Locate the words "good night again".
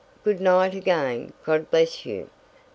0.23-1.31